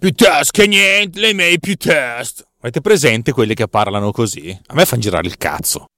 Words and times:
Piuttosto 0.00 0.50
che 0.52 0.66
niente, 0.66 1.20
le 1.20 1.34
mail 1.34 1.60
piuttosto. 1.60 2.44
Avete 2.60 2.80
presente 2.80 3.32
quelli 3.32 3.52
che 3.52 3.68
parlano 3.68 4.12
così? 4.12 4.58
A 4.68 4.74
me 4.74 4.86
fanno 4.86 5.02
girare 5.02 5.26
il 5.26 5.36
cazzo. 5.36 5.88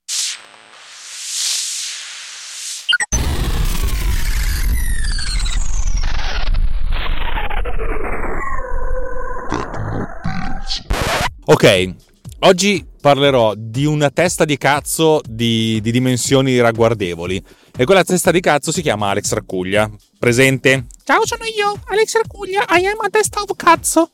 Ok, 11.45 11.95
oggi 12.41 12.85
parlerò 13.03 13.55
di 13.57 13.85
una 13.85 14.11
testa 14.11 14.45
di 14.45 14.57
cazzo 14.57 15.21
di, 15.27 15.81
di, 15.83 15.91
dimensioni 15.91 16.61
ragguardevoli. 16.61 17.43
E 17.77 17.85
quella 17.85 18.05
testa 18.05 18.31
di 18.31 18.39
cazzo 18.39 18.71
si 18.71 18.81
chiama 18.81 19.11
Alex 19.11 19.33
Raccuglia. 19.33 19.91
Presente? 20.21 20.87
Ciao, 21.03 21.27
sono 21.27 21.43
io, 21.45 21.75
Alex 21.87 22.15
Raccuglia. 22.15 22.65
I 22.69 22.87
am 22.87 22.99
a 23.01 23.11
testa 23.11 23.41
of 23.41 23.57
cazzo. 23.57 24.09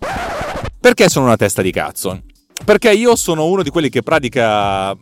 Perché 0.80 1.10
sono 1.10 1.26
una 1.26 1.36
testa 1.36 1.60
di 1.60 1.70
cazzo? 1.70 2.22
Perché 2.64 2.90
io 2.90 3.14
sono 3.14 3.44
uno 3.44 3.62
di 3.62 3.68
quelli 3.68 3.90
che 3.90 4.02
pratica 4.02 4.96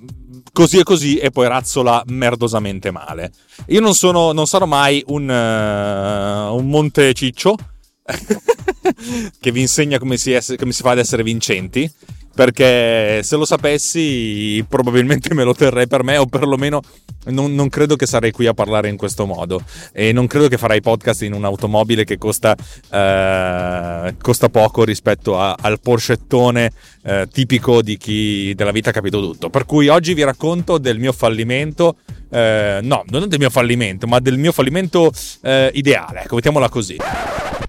così 0.52 0.78
e 0.78 0.82
così 0.82 1.18
e 1.18 1.30
poi 1.30 1.46
razzola 1.46 2.02
merdosamente 2.06 2.90
male. 2.90 3.30
Io 3.68 3.80
non, 3.80 3.94
sono, 3.94 4.32
non 4.32 4.48
sarò 4.48 4.66
mai 4.66 5.00
un, 5.06 5.28
uh, 5.28 6.56
un 6.56 6.68
Monte 6.68 7.14
Ciccio 7.14 7.54
che 9.38 9.52
vi 9.52 9.60
insegna 9.60 10.00
come 10.00 10.16
si, 10.16 10.32
ess- 10.32 10.56
come 10.56 10.72
si 10.72 10.82
fa 10.82 10.90
ad 10.90 10.98
essere 10.98 11.22
vincenti 11.22 11.88
perché 12.36 13.22
se 13.22 13.36
lo 13.36 13.46
sapessi 13.46 14.62
probabilmente 14.68 15.32
me 15.32 15.42
lo 15.42 15.54
terrei 15.54 15.88
per 15.88 16.02
me 16.02 16.18
o 16.18 16.26
perlomeno 16.26 16.82
non, 17.26 17.54
non, 17.54 17.68
credo 17.68 17.96
che 17.96 18.06
sarei 18.06 18.30
qui 18.30 18.46
a 18.46 18.54
parlare 18.54 18.88
in 18.88 18.96
questo 18.96 19.26
modo. 19.26 19.62
E 19.92 20.12
non 20.12 20.26
credo 20.26 20.48
che 20.48 20.58
farai 20.58 20.80
podcast 20.80 21.22
in 21.22 21.32
un'automobile 21.32 22.04
che 22.04 22.18
costa, 22.18 22.54
eh, 22.90 24.14
costa 24.20 24.48
poco 24.48 24.84
rispetto 24.84 25.38
a, 25.38 25.56
al 25.58 25.80
porschettone 25.80 26.72
eh, 27.02 27.28
tipico 27.30 27.82
di 27.82 27.96
chi 27.96 28.52
della 28.54 28.72
vita 28.72 28.90
ha 28.90 28.92
capito 28.92 29.20
tutto. 29.20 29.50
Per 29.50 29.64
cui 29.64 29.88
oggi 29.88 30.14
vi 30.14 30.24
racconto 30.24 30.78
del 30.78 30.98
mio 30.98 31.12
fallimento 31.12 31.96
eh, 32.30 32.80
no, 32.82 33.04
non 33.08 33.28
del 33.28 33.38
mio 33.38 33.50
fallimento 33.50 34.06
ma 34.06 34.18
del 34.18 34.36
mio 34.36 34.50
fallimento 34.50 35.12
eh, 35.42 35.70
ideale 35.74 36.22
ecco 36.22 36.34
mettiamola 36.36 36.68
così. 36.68 36.96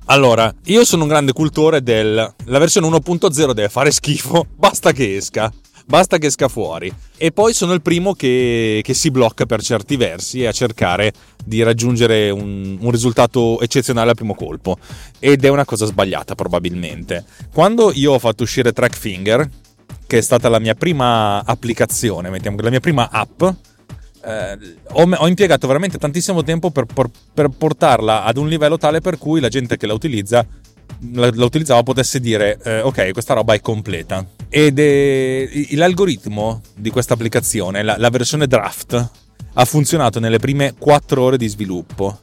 Allora, 0.09 0.53
io 0.65 0.85
sono 0.85 1.03
un 1.03 1.09
grande 1.09 1.33
cultore 1.33 1.83
del 1.83 2.33
la 2.45 2.59
versione 2.59 2.87
1.0 2.87 3.51
deve 3.51 3.69
fare 3.69 3.91
schifo, 3.91 4.47
basta 4.55 4.91
che 4.91 5.17
esca. 5.17 5.51
Basta 5.87 6.17
che 6.17 6.27
esca 6.27 6.49
fuori. 6.49 6.93
E 7.15 7.31
poi 7.31 7.53
sono 7.53 7.71
il 7.71 7.81
primo 7.81 8.11
che, 8.11 8.81
che 8.83 8.93
si 8.93 9.09
blocca 9.09 9.45
per 9.45 9.61
certi 9.61 9.95
versi 9.95 10.45
a 10.45 10.51
cercare 10.51 11.13
di 11.45 11.63
raggiungere 11.63 12.29
un, 12.29 12.77
un, 12.77 12.91
risultato 12.91 13.61
eccezionale 13.61 14.09
al 14.09 14.17
primo 14.17 14.35
colpo. 14.35 14.77
Ed 15.17 15.45
è 15.45 15.47
una 15.47 15.63
cosa 15.63 15.85
sbagliata, 15.85 16.35
probabilmente. 16.35 17.23
Quando 17.53 17.93
io 17.93 18.11
ho 18.11 18.19
fatto 18.19 18.43
uscire 18.43 18.73
Trackfinger, 18.73 19.49
che 20.05 20.17
è 20.17 20.21
stata 20.21 20.49
la 20.49 20.59
mia 20.59 20.75
prima 20.75 21.45
applicazione, 21.45 22.29
mettiamo 22.29 22.57
la 22.59 22.69
mia 22.69 22.81
prima 22.81 23.09
app, 23.09 23.43
eh, 23.43 24.57
ho, 24.91 25.09
ho, 25.09 25.27
impiegato 25.27 25.67
veramente 25.67 25.97
tantissimo 25.97 26.43
tempo 26.43 26.69
per, 26.69 26.83
per, 26.83 27.09
per, 27.33 27.47
portarla 27.47 28.25
ad 28.25 28.35
un 28.35 28.49
livello 28.49 28.77
tale 28.77 28.99
per 28.99 29.17
cui 29.17 29.39
la 29.39 29.47
gente 29.47 29.77
che 29.77 29.87
la 29.87 29.93
utilizza 29.93 30.45
la, 31.13 31.29
la 31.33 31.45
utilizzava 31.45 31.83
potesse 31.83 32.19
dire 32.19 32.57
eh, 32.63 32.81
ok 32.81 33.11
questa 33.13 33.35
roba 33.35 33.53
è 33.53 33.61
completa 33.61 34.25
ed 34.49 34.79
è, 34.79 35.49
l'algoritmo 35.71 36.61
di 36.75 36.89
questa 36.89 37.13
applicazione 37.13 37.83
la, 37.83 37.95
la 37.97 38.09
versione 38.09 38.47
draft 38.47 39.11
ha 39.53 39.65
funzionato 39.65 40.19
nelle 40.19 40.39
prime 40.39 40.73
4 40.77 41.21
ore 41.21 41.37
di 41.37 41.47
sviluppo 41.47 42.19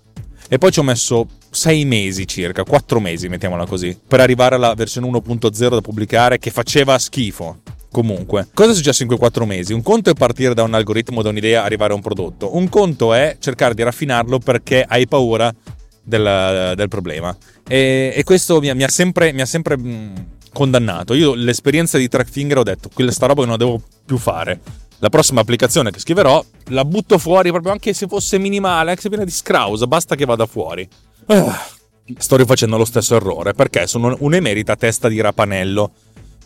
e 0.49 0.59
poi 0.59 0.71
ci 0.71 0.79
ho 0.79 0.83
messo 0.83 1.27
6 1.51 1.85
mesi 1.85 2.27
circa, 2.27 2.65
4 2.65 3.01
mesi 3.01 3.29
mettiamola 3.29 3.67
così, 3.67 3.99
per 4.07 4.21
arrivare 4.21 4.55
alla 4.55 4.75
versione 4.75 5.09
1.0 5.09 5.69
da 5.69 5.81
pubblicare 5.81 6.39
che 6.39 6.51
faceva 6.51 6.99
schifo. 6.99 7.61
Comunque, 7.91 8.49
cosa 8.53 8.73
è 8.73 8.75
successo 8.75 9.03
in 9.03 9.09
quei 9.09 9.21
quattro 9.21 9.47
mesi? 9.47 9.73
Un 9.73 9.83
conto 9.83 10.11
è 10.11 10.15
partire 10.15 10.53
da 10.53 10.65
un 10.65 10.75
algoritmo, 10.75 11.23
da 11.23 11.29
un'idea, 11.29 11.63
arrivare 11.63 11.93
a 11.93 11.95
un 11.95 12.03
prodotto. 12.03 12.57
Un 12.57 12.69
conto 12.69 13.15
è 13.15 13.37
cercare 13.39 13.73
di 13.73 13.85
raffinarlo 13.85 14.41
perché 14.41 14.85
hai 14.87 15.07
paura 15.07 15.55
del, 16.03 16.73
del 16.75 16.89
problema. 16.89 17.37
E, 17.67 18.13
e 18.13 18.25
questo 18.25 18.59
mi, 18.59 18.75
mi, 18.75 18.83
ha 18.83 18.89
sempre, 18.89 19.33
mi 19.33 19.43
ha 19.43 19.47
sempre 19.47 19.79
mh, 19.79 20.13
condannato. 20.55 21.13
Io 21.13 21.35
l'esperienza 21.35 21.99
di 21.99 22.09
Trackfinger 22.09 22.57
ho 22.57 22.63
detto, 22.63 22.89
quella 22.95 23.13
sta 23.13 23.27
roba 23.27 23.43
che 23.43 23.49
non 23.49 23.59
la 23.59 23.65
devo 23.65 23.83
più 24.07 24.17
fare. 24.17 24.59
La 25.01 25.11
prossima 25.11 25.43
applicazione 25.43 25.91
che 25.91 25.99
scriverò 25.99 26.43
la 26.69 26.85
butto 26.87 27.19
fuori 27.19 27.51
proprio 27.51 27.73
anche 27.73 27.93
se 27.93 28.07
fosse 28.07 28.39
minimale, 28.39 28.91
anche 28.91 29.03
se 29.03 29.11
viene 29.11 29.27
di 29.27 29.31
Scrouse, 29.31 29.87
basta 29.87 30.15
che 30.15 30.25
vada 30.25 30.47
fuori. 30.47 30.89
Ah, 31.27 31.69
sto 32.17 32.37
rifacendo 32.37 32.79
lo 32.79 32.87
stesso 32.87 33.15
errore 33.15 33.53
perché 33.53 33.87
sono 33.87 34.17
un'emerita 34.19 34.77
testa 34.77 35.09
di 35.09 35.21
rapanello 35.21 35.91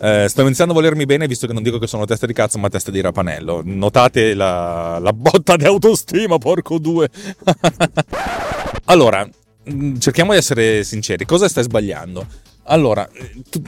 eh, 0.01 0.27
sto 0.29 0.43
iniziando 0.43 0.73
a 0.73 0.77
volermi 0.77 1.07
bene 1.07 1.27
visto 1.27 1.49
che 1.49 1.53
non 1.53 1.63
dico 1.63 1.79
che 1.79 1.89
sono 1.89 2.05
testa 2.05 2.27
di 2.27 2.33
cazzo 2.33 2.59
ma 2.59 2.69
testa 2.69 2.91
di 2.91 3.01
rapanello. 3.01 3.63
Notate 3.65 4.35
la, 4.35 4.99
la 5.01 5.13
botta 5.13 5.57
di 5.57 5.65
autostima, 5.65 6.39
porco 6.39 6.79
due. 6.79 7.09
allora, 8.87 9.29
mm, 9.71 9.97
cerchiamo 9.99 10.33
di 10.33 10.39
essere 10.39 10.85
sinceri. 10.85 11.25
Cosa 11.25 11.49
stai 11.49 11.65
sbagliando? 11.65 12.27
Allora, 12.71 13.09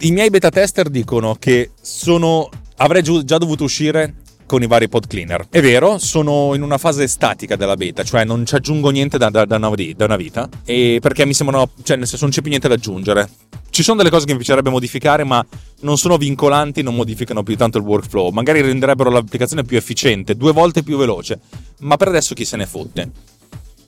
i 0.01 0.11
miei 0.11 0.31
beta 0.31 0.51
tester 0.51 0.89
dicono 0.89 1.35
che 1.39 1.71
sono... 1.81 2.49
avrei 2.77 3.03
già 3.03 3.39
dovuto 3.39 3.65
uscire 3.65 4.15
con 4.45 4.63
i 4.63 4.67
vari 4.67 4.89
pod 4.89 5.07
cleaner. 5.07 5.47
È 5.49 5.61
vero, 5.61 5.99
sono 5.99 6.55
in 6.55 6.63
una 6.63 6.77
fase 6.77 7.07
statica 7.07 7.55
della 7.57 7.77
beta, 7.77 8.03
cioè 8.03 8.25
non 8.25 8.45
ci 8.45 8.57
aggiungo 8.57 8.91
niente 8.91 9.17
da, 9.17 9.31
da, 9.31 9.45
da, 9.45 9.57
una, 9.57 9.71
da 9.97 10.05
una, 10.05 10.17
vita, 10.17 10.49
perché 10.65 11.25
mi 11.25 11.35
sembrano, 11.35 11.71
cioè 11.83 11.97
nel 11.97 12.09
senso 12.09 12.25
non 12.25 12.35
c'è 12.35 12.41
più 12.41 12.51
niente 12.51 12.67
da 12.69 12.75
aggiungere. 12.75 13.29
Ci 13.71 13.85
sono 13.85 13.99
delle 13.99 14.11
cose 14.11 14.27
che 14.27 14.33
mi 14.33 14.39
piacerebbe 14.39 14.69
modificare, 14.71 15.23
ma 15.23 15.45
non 15.83 15.97
sono 15.97 16.17
vincolanti, 16.17 16.83
non 16.83 16.97
modificano 16.97 17.43
più 17.45 17.57
tanto 17.57 17.79
il 17.79 17.85
workflow. 17.85 18.31
Magari 18.31 18.61
renderebbero 18.61 19.09
l'applicazione 19.09 19.63
più 19.63 19.77
efficiente, 19.77 20.37
due 20.37 20.53
volte 20.53 20.83
più 20.83 20.99
veloce, 20.99 21.39
ma 21.81 21.97
per 21.97 22.09
adesso 22.09 22.35
chi 22.35 22.45
se 22.45 22.57
ne 22.57 22.67
fotte. 22.67 23.11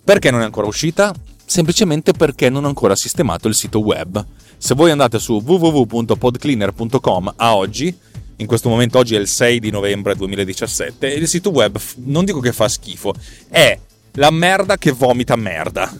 Perché 0.04 0.30
non 0.30 0.40
è 0.40 0.44
ancora 0.44 0.68
uscita? 0.68 1.12
Semplicemente 1.44 2.12
perché 2.12 2.48
non 2.48 2.64
ho 2.64 2.68
ancora 2.68 2.94
sistemato 2.94 3.48
il 3.48 3.54
sito 3.54 3.80
web. 3.80 4.24
Se 4.62 4.76
voi 4.76 4.92
andate 4.92 5.18
su 5.18 5.42
www.podcleaner.com 5.44 7.32
a 7.34 7.56
oggi, 7.56 7.92
in 8.36 8.46
questo 8.46 8.68
momento 8.68 8.96
oggi 8.96 9.16
è 9.16 9.18
il 9.18 9.26
6 9.26 9.58
di 9.58 9.70
novembre 9.72 10.14
2017, 10.14 11.08
il 11.08 11.26
sito 11.26 11.50
web 11.50 11.76
non 12.04 12.24
dico 12.24 12.38
che 12.38 12.52
fa 12.52 12.68
schifo, 12.68 13.12
è 13.48 13.76
la 14.12 14.30
merda 14.30 14.78
che 14.78 14.92
vomita 14.92 15.34
merda 15.34 15.92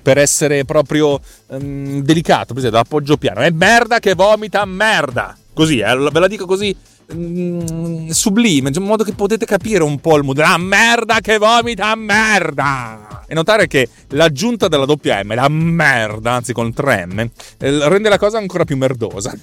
per 0.00 0.16
essere 0.16 0.64
proprio 0.64 1.20
um, 1.48 2.00
delicato, 2.00 2.54
per 2.54 2.58
esempio, 2.60 2.80
appoggio 2.80 3.18
piano. 3.18 3.40
È 3.40 3.50
merda 3.50 3.98
che 3.98 4.14
vomita 4.14 4.64
merda. 4.64 5.36
Così, 5.52 5.80
eh, 5.80 5.94
ve 5.94 6.18
la 6.18 6.28
dico 6.28 6.46
così 6.46 6.74
um, 7.12 8.08
sublime, 8.08 8.70
in 8.74 8.82
modo 8.82 9.04
che 9.04 9.12
potete 9.12 9.46
capire 9.46 9.82
un 9.82 9.98
po' 10.00 10.16
il 10.16 10.24
mood. 10.24 10.38
La 10.38 10.56
merda 10.58 11.20
che 11.20 11.38
vomita 11.38 11.94
merda. 11.94 13.24
E 13.26 13.34
notare 13.34 13.66
che 13.66 13.88
l'aggiunta 14.08 14.68
della 14.68 14.86
doppia 14.86 15.22
M, 15.22 15.34
la 15.34 15.48
merda, 15.48 16.32
anzi 16.32 16.52
con 16.52 16.72
3M, 16.74 17.28
eh, 17.58 17.88
rende 17.88 18.08
la 18.08 18.18
cosa 18.18 18.38
ancora 18.38 18.64
più 18.64 18.76
merdosa. 18.76 19.32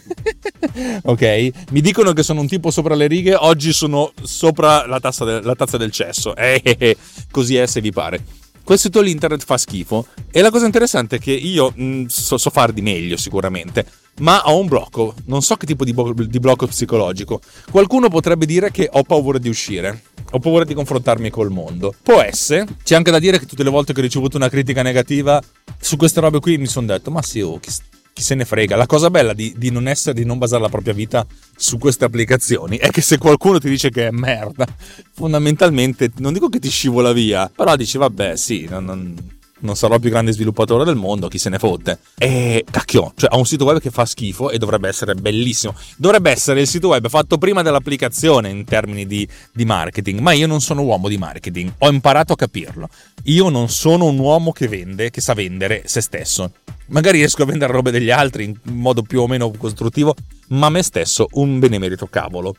ok? 1.04 1.50
Mi 1.72 1.82
dicono 1.82 2.14
che 2.14 2.24
sono 2.24 2.42
un 2.42 2.48
tipo 2.48 2.72
sopra 2.72 2.96
le 2.96 3.08
righe, 3.08 3.36
oggi 3.36 3.74
sono 3.74 4.12
sopra 4.24 4.88
la, 4.88 5.00
de- 5.00 5.42
la 5.42 5.56
tazza 5.56 5.78
del 5.78 5.92
cesso. 5.92 6.36
Eh, 6.36 6.62
eh, 6.64 6.76
eh, 6.80 6.98
così 7.30 7.58
è 7.58 7.66
se 7.68 7.82
vi 7.82 7.92
pare 7.92 8.44
quel 8.66 8.80
sito 8.80 9.00
l'internet 9.00 9.46
fa 9.46 9.58
schifo. 9.58 10.08
E 10.32 10.42
la 10.42 10.50
cosa 10.50 10.66
interessante 10.66 11.18
è 11.18 11.20
che 11.20 11.32
io 11.32 11.72
mh, 11.74 11.84
mm, 11.84 12.06
so, 12.08 12.38
so 12.38 12.50
fare 12.50 12.74
di 12.74 12.82
meglio 12.82 13.16
sicuramente, 13.16 13.86
ma 14.20 14.44
ho 14.46 14.60
un 14.60 14.68
blocco. 14.68 15.14
Non 15.26 15.42
so 15.42 15.56
che 15.56 15.66
tipo 15.66 15.84
di, 15.84 15.94
bo- 15.94 16.14
di 16.14 16.40
blocco 16.40 16.68
psicologico. 16.68 17.42
Qualcuno 17.70 18.10
potrebbe 18.10 18.46
dire 18.46 18.72
che 18.72 18.90
ho 18.92 19.04
paura 19.04 19.38
di 19.38 19.50
uscire. 19.50 20.04
Ho 20.32 20.40
paura 20.40 20.64
di 20.64 20.74
confrontarmi 20.74 21.30
col 21.30 21.52
mondo. 21.52 21.94
Può 22.02 22.22
essere. 22.22 22.66
C'è 22.84 22.96
anche 22.96 23.12
da 23.12 23.20
dire 23.20 23.40
che 23.40 23.46
tutte 23.46 23.64
le 23.64 23.70
volte 23.70 23.94
che 23.94 24.00
ho 24.00 24.04
ricevuto 24.04 24.38
una 24.38 24.50
critica 24.50 24.82
negativa 24.82 25.42
su 25.80 25.98
queste 25.98 26.20
robe 26.20 26.40
qui 26.40 26.58
mi 26.58 26.68
sono 26.68 26.88
detto: 26.88 27.12
Ma 27.12 27.22
sì, 27.22 27.42
oh, 27.42 27.60
chi, 27.60 27.72
chi 28.16 28.22
se 28.22 28.34
ne 28.34 28.46
frega. 28.46 28.78
La 28.78 28.86
cosa 28.86 29.10
bella 29.10 29.34
di, 29.34 29.54
di, 29.58 29.70
non 29.70 29.90
essere, 29.90 30.16
di 30.16 30.24
non 30.24 30.38
basare 30.38 30.62
la 30.62 30.70
propria 30.70 30.94
vita 30.94 31.26
su 31.58 31.78
queste 31.78 32.06
applicazioni 32.06 32.78
è 32.78 32.90
che 32.90 33.02
se 33.02 33.18
qualcuno 33.18 33.60
ti 33.60 33.68
dice 33.68 33.90
che 33.90 34.08
è 34.08 34.12
merda, 34.12 34.66
fondamentalmente 35.14 36.10
non 36.18 36.32
dico 36.32 36.48
che 36.48 36.60
ti 36.60 36.70
scivola 36.70 37.12
via, 37.12 37.52
però 37.54 37.76
dici 37.76 37.98
vabbè 37.98 38.38
sì, 38.38 38.68
non, 38.70 38.86
non, 38.86 39.35
non 39.60 39.76
sarò 39.76 39.96
il 39.96 40.02
più 40.02 40.10
grande 40.10 40.32
sviluppatore 40.32 40.84
del 40.84 40.96
mondo, 40.96 41.28
chi 41.28 41.38
se 41.38 41.50
ne 41.50 41.60
fotte. 41.60 42.00
E 42.18 42.66
cacchio, 42.70 43.14
cioè 43.16 43.30
ho 43.34 43.38
un 43.38 43.46
sito 43.46 43.66
web 43.66 43.80
che 43.80 43.90
fa 43.90 44.06
schifo 44.06 44.50
e 44.50 44.58
dovrebbe 44.58 44.88
essere 44.88 45.16
bellissimo. 45.16 45.76
Dovrebbe 45.98 46.32
essere 46.32 46.62
il 46.62 46.68
sito 46.68 46.90
web 46.90 47.08
fatto 47.08 47.38
prima 47.38 47.62
dell'applicazione 47.62 48.50
in 48.50 48.66
termini 48.66 49.06
di, 49.06 49.28
di 49.54 49.66
marketing, 49.66 50.20
ma 50.20 50.34
io 50.34 50.48
non 50.48 50.62
sono 50.62 50.82
uomo 50.84 51.08
di 51.08 51.18
marketing, 51.18 51.74
ho 51.78 51.90
imparato 51.90 52.34
a 52.34 52.36
capirlo. 52.36 52.90
Io 53.24 53.50
non 53.50 53.70
sono 53.70 54.06
un 54.06 54.18
uomo 54.18 54.52
che 54.52 54.68
vende, 54.68 55.10
che 55.10 55.22
sa 55.22 55.34
vendere 55.34 55.84
se 55.86 56.02
stesso. 56.02 56.52
Magari 56.88 57.18
riesco 57.18 57.44
a 57.44 57.46
vendere 57.46 57.72
robe 57.72 57.92
degli 57.92 58.12
altri 58.12 58.44
in 58.44 58.56
modo 58.74 59.02
più 59.02 59.22
o 59.22 59.28
meno 59.28 59.50
costruttivo, 59.52 60.16
ma 60.50 60.70
me 60.70 60.84
stesso 60.84 61.28
un 61.34 61.58
benemerito 61.60 62.08
cavolo. 62.08 62.56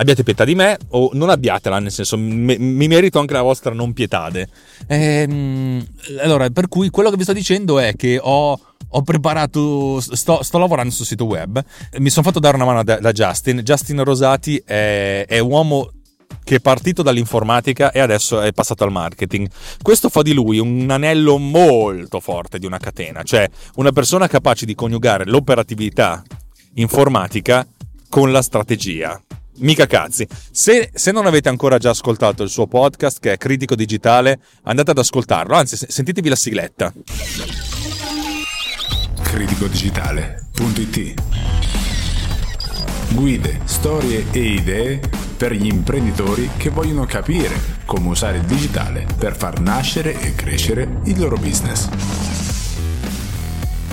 Abbiate 0.00 0.22
pietà 0.22 0.44
di 0.44 0.54
me 0.54 0.78
o 0.90 1.10
non 1.14 1.28
abbiatela, 1.28 1.80
nel 1.80 1.90
senso 1.90 2.16
mi, 2.16 2.56
mi 2.56 2.86
merito 2.86 3.18
anche 3.18 3.32
la 3.32 3.42
vostra 3.42 3.72
non 3.74 3.92
pietade. 3.92 4.48
Ehm, 4.86 5.84
allora, 6.22 6.48
per 6.50 6.68
cui 6.68 6.88
quello 6.88 7.10
che 7.10 7.16
vi 7.16 7.24
sto 7.24 7.32
dicendo 7.32 7.78
è 7.78 7.94
che 7.96 8.18
ho 8.22 8.58
ho 8.90 9.02
preparato, 9.02 10.00
sto, 10.00 10.42
sto, 10.42 10.58
lavorando 10.58 10.90
sul 10.90 11.04
sito 11.04 11.26
web, 11.26 11.62
mi 11.98 12.08
sono 12.08 12.24
fatto 12.24 12.38
dare 12.38 12.56
una 12.56 12.64
mano 12.64 12.82
da, 12.84 12.98
da 12.98 13.12
Justin. 13.12 13.60
Justin 13.60 14.02
Rosati 14.02 14.62
è, 14.64 15.26
è 15.26 15.38
uomo 15.40 15.90
che 16.42 16.56
è 16.56 16.60
partito 16.60 17.02
dall'informatica 17.02 17.92
e 17.92 18.00
adesso 18.00 18.40
è 18.40 18.52
passato 18.52 18.84
al 18.84 18.90
marketing. 18.90 19.48
Questo 19.82 20.08
fa 20.08 20.22
di 20.22 20.32
lui 20.32 20.58
un 20.58 20.88
anello 20.88 21.36
molto 21.36 22.20
forte 22.20 22.58
di 22.58 22.64
una 22.64 22.78
catena, 22.78 23.22
cioè 23.22 23.46
una 23.74 23.92
persona 23.92 24.26
capace 24.26 24.64
di 24.64 24.74
coniugare 24.74 25.26
l'operatività 25.26 26.22
informatica 26.74 27.66
con 28.08 28.32
la 28.32 28.40
strategia. 28.40 29.20
Mica 29.58 29.86
cazzi. 29.86 30.26
Se, 30.50 30.90
se, 30.92 31.12
non 31.12 31.26
avete 31.26 31.48
ancora 31.48 31.78
già 31.78 31.90
ascoltato 31.90 32.42
il 32.42 32.50
suo 32.50 32.66
podcast, 32.66 33.18
che 33.20 33.32
è 33.32 33.36
Critico 33.36 33.74
Digitale, 33.74 34.40
andate 34.64 34.90
ad 34.92 34.98
ascoltarlo. 34.98 35.54
Anzi, 35.54 35.76
sentitevi 35.88 36.28
la 36.28 36.36
sigletta. 36.36 36.92
Criticodigitale.it 39.22 41.14
Guide, 43.10 43.60
storie 43.64 44.26
e 44.30 44.38
idee 44.38 45.00
per 45.36 45.52
gli 45.52 45.66
imprenditori 45.66 46.50
che 46.56 46.68
vogliono 46.68 47.04
capire 47.06 47.76
come 47.86 48.08
usare 48.08 48.38
il 48.38 48.44
digitale 48.44 49.06
per 49.16 49.36
far 49.36 49.60
nascere 49.60 50.20
e 50.20 50.34
crescere 50.34 51.00
il 51.04 51.18
loro 51.18 51.36
business. 51.36 51.88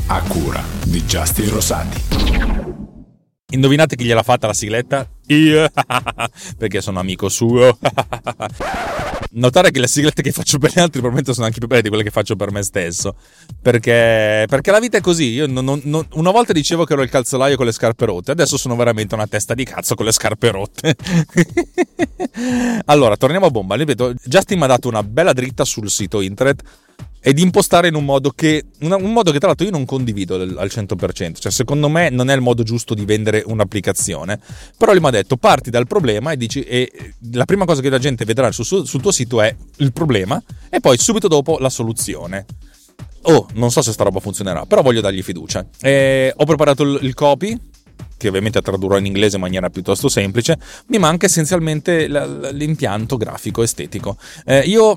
A 0.08 0.22
cura 0.22 0.64
di 0.86 1.02
Justin 1.04 1.50
Rosati. 1.50 2.02
Indovinate 3.52 3.96
chi 3.96 4.04
gliel'ha 4.04 4.24
fatta 4.24 4.48
la 4.48 4.54
sigletta? 4.54 5.15
Io, 5.28 5.68
perché 6.58 6.82
sono 6.82 7.00
amico 7.00 7.30
suo. 7.30 7.78
Notare 9.32 9.72
che 9.72 9.80
le 9.80 9.88
siglette 9.88 10.22
che 10.22 10.32
faccio 10.32 10.60
per 10.60 10.70
gli 10.70 10.80
altri 10.80 11.02
probabilmente 11.02 11.34
sono 11.34 11.46
anche 11.46 11.60
più 11.60 11.68
belle 11.68 11.82
di 11.82 11.90
quelle 11.90 12.04
che 12.04 12.12
faccio 12.12 12.36
per 12.36 12.52
me 12.52 12.64
stesso. 12.64 13.16
Perché, 13.62 14.46
perché 14.48 14.72
la 14.72 14.80
vita 14.80 14.98
è 14.98 15.02
così. 15.02 15.32
Io 15.32 15.48
non, 15.48 15.82
non, 15.84 16.08
una 16.14 16.32
volta 16.32 16.54
dicevo 16.54 16.86
che 16.86 16.94
ero 16.94 17.02
il 17.02 17.10
calzolaio 17.10 17.58
con 17.58 17.66
le 17.66 17.72
scarpe 17.72 18.06
rotte, 18.06 18.32
adesso 18.32 18.58
sono 18.58 18.76
veramente 18.76 19.16
una 19.16 19.28
testa 19.28 19.54
di 19.54 19.66
cazzo 19.66 19.96
con 19.96 20.06
le 20.06 20.12
scarpe 20.12 20.52
rotte. 20.52 20.96
allora, 22.86 23.18
torniamo 23.18 23.48
a 23.48 23.50
bomba. 23.50 23.76
Ripeto, 23.76 24.14
Justin 24.24 24.58
mi 24.60 24.64
ha 24.66 24.68
dato 24.68 24.88
una 24.88 25.04
bella 25.04 25.34
dritta 25.34 25.66
sul 25.66 25.90
sito 25.90 26.22
internet 26.22 26.64
e 27.28 27.34
di 27.34 27.42
impostare 27.42 27.88
in 27.88 27.96
un 27.96 28.06
modo 28.06 28.30
che, 28.30 28.66
un 28.82 29.12
modo 29.12 29.32
che 29.32 29.40
tra 29.40 29.48
l'altro 29.48 29.66
io 29.66 29.72
non 29.72 29.84
condivido 29.84 30.36
al 30.36 30.70
100%, 30.72 31.40
cioè 31.40 31.52
secondo 31.52 31.90
me 31.90 32.12
non 32.12 32.30
è 32.30 32.36
il 32.36 32.42
modo 32.42 32.62
giusto 32.62 32.94
di 32.94 33.04
vendere 33.04 33.42
un'applicazione, 33.44 34.40
però 34.78 34.92
lui 34.92 35.02
mi 35.02 35.08
ha 35.08 35.10
detto 35.10 35.36
parti 35.36 35.72
dal 35.72 35.88
problema 35.88 36.34
e 36.34 36.38
dici 36.38 36.62
e 36.62 37.14
la 37.32 37.46
prima 37.46 37.66
cosa 37.66 37.82
che 37.82 37.90
la 37.90 37.98
gente 37.98 38.26
vedrà 38.26 38.52
sul, 38.52 38.86
sul 38.86 39.02
tuo 39.02 39.12
sito 39.12 39.42
è 39.42 39.56
il 39.78 39.92
problema 39.92 40.40
e 40.70 40.80
poi 40.80 41.00
subito 41.00 41.28
dopo 41.28 41.58
la 41.58 41.70
soluzione. 41.70 42.46
Oh, 43.24 43.48
non 43.54 43.72
so 43.72 43.82
se 43.82 43.92
sta 43.92 44.04
roba 44.04 44.20
funzionerà, 44.20 44.68
però 44.68 44.84
voglio 44.84 45.02
dargli 45.02 45.24
fiducia. 45.24 45.66
E 45.82 46.32
ho 46.36 46.46
preparato 46.46 46.84
il, 46.84 47.14
copy, 47.16 47.60
che 48.18 48.28
ovviamente 48.28 48.62
tradurrò 48.62 49.00
in 49.00 49.08
inglese 49.08 49.38
in 49.38 49.42
maniera 49.42 49.72
piuttosto 49.72 50.10
semplice, 50.10 50.60
mi 50.90 51.00
manca 51.00 51.26
essenzialmente 51.26 52.08
l'impianto 52.52 53.18
grafico 53.18 53.64
estetico. 53.64 54.16
Eh, 54.46 54.60
io 54.60 54.96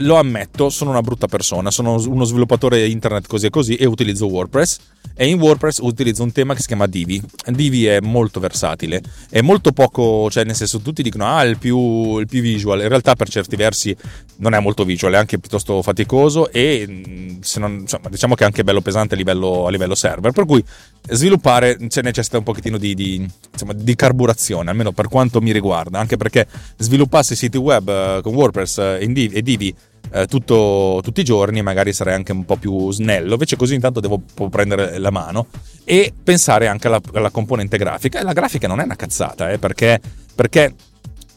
lo 0.00 0.16
ammetto, 0.16 0.70
sono 0.70 0.90
una 0.90 1.02
brutta 1.02 1.26
persona, 1.26 1.70
sono 1.70 1.94
uno 2.06 2.24
sviluppatore 2.24 2.86
internet 2.86 3.26
così 3.26 3.46
e 3.46 3.50
così 3.50 3.74
e 3.74 3.86
utilizzo 3.86 4.26
WordPress. 4.26 4.78
E 5.14 5.26
in 5.26 5.38
WordPress 5.38 5.78
utilizzo 5.78 6.22
un 6.22 6.32
tema 6.32 6.54
che 6.54 6.60
si 6.60 6.66
chiama 6.66 6.86
Divi. 6.86 7.20
Divi 7.46 7.86
è 7.86 8.00
molto 8.00 8.40
versatile, 8.40 9.02
è 9.28 9.40
molto 9.40 9.72
poco, 9.72 10.30
cioè 10.30 10.44
nel 10.44 10.54
senso 10.54 10.80
tutti 10.80 11.02
dicono 11.02 11.26
ah 11.26 11.42
il 11.44 11.58
più, 11.58 12.18
il 12.18 12.26
più 12.26 12.40
visual, 12.40 12.80
in 12.80 12.88
realtà 12.88 13.14
per 13.16 13.28
certi 13.28 13.56
versi 13.56 13.94
non 14.36 14.54
è 14.54 14.60
molto 14.60 14.84
visual, 14.84 15.12
è 15.12 15.16
anche 15.16 15.38
piuttosto 15.38 15.82
faticoso 15.82 16.50
e 16.50 17.38
non, 17.56 17.80
insomma, 17.80 18.08
diciamo 18.08 18.34
che 18.34 18.44
è 18.44 18.46
anche 18.46 18.64
bello 18.64 18.80
pesante 18.80 19.14
a 19.14 19.16
livello, 19.16 19.66
a 19.66 19.70
livello 19.70 19.94
server, 19.94 20.32
per 20.32 20.46
cui 20.46 20.64
sviluppare 21.08 21.76
cioè, 21.88 22.02
necessita 22.02 22.38
un 22.38 22.44
pochettino 22.44 22.78
di, 22.78 22.94
di, 22.94 23.28
insomma, 23.52 23.72
di, 23.74 23.94
carburazione, 23.94 24.70
almeno 24.70 24.92
per 24.92 25.08
quanto 25.08 25.40
mi 25.40 25.52
riguarda, 25.52 25.98
anche 25.98 26.16
perché 26.16 26.46
sviluppassi 26.76 27.36
siti 27.36 27.58
web 27.58 27.88
uh, 27.88 28.22
con 28.22 28.34
WordPress 28.34 28.98
Divi, 28.98 29.34
e 29.34 29.42
Divi 29.42 29.74
eh, 30.12 30.26
tutto, 30.26 31.00
tutti 31.02 31.20
i 31.20 31.24
giorni, 31.24 31.62
magari 31.62 31.92
sarei 31.92 32.14
anche 32.14 32.32
un 32.32 32.44
po' 32.44 32.56
più 32.56 32.90
snello. 32.90 33.32
Invece, 33.32 33.56
così 33.56 33.74
intanto 33.74 34.00
devo 34.00 34.20
prendere 34.48 34.98
la 34.98 35.10
mano 35.10 35.46
e 35.84 36.12
pensare 36.22 36.66
anche 36.66 36.86
alla, 36.86 37.00
alla 37.14 37.30
componente 37.30 37.78
grafica. 37.78 38.20
E 38.20 38.22
la 38.22 38.32
grafica 38.32 38.68
non 38.68 38.80
è 38.80 38.84
una 38.84 38.96
cazzata, 38.96 39.50
eh, 39.50 39.58
perché, 39.58 40.00
perché 40.34 40.74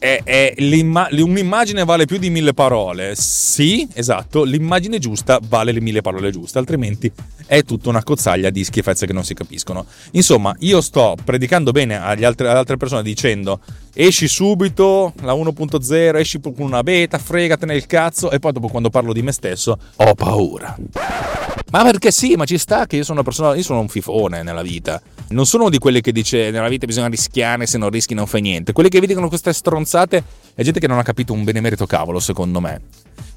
è, 0.04 0.22
è 0.22 0.54
un'immagine 0.58 1.82
vale 1.84 2.04
più 2.04 2.18
di 2.18 2.28
mille 2.28 2.52
parole. 2.52 3.14
Sì, 3.16 3.88
esatto, 3.94 4.44
l'immagine 4.44 4.98
giusta 4.98 5.40
vale 5.48 5.72
le 5.72 5.80
mille 5.80 6.02
parole 6.02 6.30
giuste, 6.30 6.58
altrimenti 6.58 7.10
è 7.46 7.62
tutta 7.62 7.88
una 7.88 8.02
cozzaglia 8.02 8.50
di 8.50 8.64
schifezze 8.64 9.06
che 9.06 9.14
non 9.14 9.24
si 9.24 9.32
capiscono. 9.32 9.86
Insomma, 10.12 10.54
io 10.58 10.82
sto 10.82 11.16
predicando 11.24 11.72
bene 11.72 11.98
agli 11.98 12.24
altre, 12.24 12.48
alle 12.48 12.58
altre 12.58 12.76
persone 12.76 13.02
dicendo 13.02 13.60
esci 13.94 14.28
subito, 14.28 15.14
la 15.22 15.32
1.0, 15.32 16.16
esci 16.18 16.38
con 16.38 16.52
una 16.58 16.82
beta, 16.82 17.16
fregatene 17.16 17.74
il 17.74 17.86
cazzo 17.86 18.30
e 18.30 18.38
poi 18.38 18.52
dopo 18.52 18.68
quando 18.68 18.90
parlo 18.90 19.14
di 19.14 19.22
me 19.22 19.32
stesso 19.32 19.78
ho 19.96 20.14
paura. 20.14 20.76
Ma 21.74 21.82
perché 21.82 22.12
sì, 22.12 22.36
ma 22.36 22.44
ci 22.44 22.56
sta 22.56 22.86
che 22.86 22.94
io 22.94 23.02
sono 23.02 23.18
una 23.18 23.28
persona, 23.28 23.56
io 23.56 23.64
sono 23.64 23.80
un 23.80 23.88
fifone 23.88 24.44
nella 24.44 24.62
vita. 24.62 25.02
Non 25.30 25.44
sono 25.44 25.68
di 25.68 25.78
quelli 25.78 26.00
che 26.00 26.12
dice 26.12 26.52
nella 26.52 26.68
vita 26.68 26.86
bisogna 26.86 27.08
rischiare, 27.08 27.66
se 27.66 27.78
non 27.78 27.90
rischi 27.90 28.14
non 28.14 28.28
fai 28.28 28.42
niente. 28.42 28.72
Quelli 28.72 28.88
che 28.88 29.00
vi 29.00 29.08
dicono 29.08 29.26
queste 29.26 29.52
stronzate 29.52 30.22
è 30.54 30.62
gente 30.62 30.78
che 30.78 30.86
non 30.86 30.98
ha 30.98 31.02
capito 31.02 31.32
un 31.32 31.42
benemerito 31.42 31.84
cavolo, 31.84 32.20
secondo 32.20 32.60
me. 32.60 32.80